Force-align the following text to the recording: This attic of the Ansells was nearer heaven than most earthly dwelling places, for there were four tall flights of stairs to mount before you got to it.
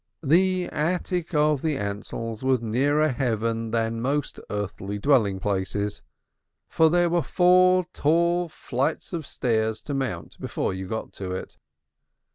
This 0.23 0.67
attic 0.71 1.35
of 1.35 1.61
the 1.61 1.75
Ansells 1.77 2.41
was 2.43 2.59
nearer 2.59 3.09
heaven 3.09 3.69
than 3.69 4.01
most 4.01 4.39
earthly 4.49 4.97
dwelling 4.97 5.39
places, 5.39 6.01
for 6.67 6.89
there 6.89 7.07
were 7.07 7.21
four 7.21 7.85
tall 7.93 8.49
flights 8.49 9.13
of 9.13 9.27
stairs 9.27 9.79
to 9.83 9.93
mount 9.93 10.39
before 10.41 10.73
you 10.73 10.87
got 10.87 11.11
to 11.13 11.33
it. 11.35 11.55